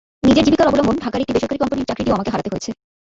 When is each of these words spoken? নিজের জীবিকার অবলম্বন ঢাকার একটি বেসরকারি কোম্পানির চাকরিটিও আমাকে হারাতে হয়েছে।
নিজের 0.29 0.45
জীবিকার 0.47 0.69
অবলম্বন 0.69 0.95
ঢাকার 1.03 1.21
একটি 1.23 1.33
বেসরকারি 1.35 1.59
কোম্পানির 1.61 1.87
চাকরিটিও 1.89 2.17
আমাকে 2.17 2.31
হারাতে 2.33 2.51
হয়েছে। 2.51 2.71